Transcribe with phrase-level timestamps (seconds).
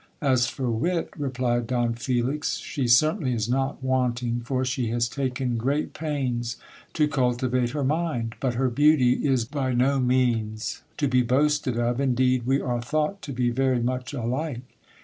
[0.23, 5.57] As for wit, replied Don Felix, she certainly is not wanting, for she has taken
[5.59, 6.57] great pains
[6.93, 8.33] to cultivate her mind.
[8.39, 13.21] But her beauty is by no means to be boasted of; indeed, we are thought
[13.21, 14.75] to be very much alike.